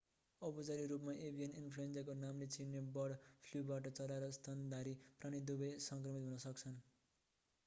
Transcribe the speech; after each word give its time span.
औपचारिक 0.41 0.87
रूपमा 0.91 1.13
एभियन 1.25 1.51
इन्फ्लुएन्जाका 1.59 2.15
नामले 2.21 2.47
चिनिने 2.55 2.81
बर्ड 2.95 3.19
फ्लुबाट 3.43 3.93
चरा 3.93 4.19
र 4.19 4.31
स्तनधारी 4.39 4.97
प्राणी 5.05 5.45
दुवै 5.47 5.71
सङ्क्रमित 5.85 6.27
हुन 6.27 6.43
सक्छन् 6.43 6.83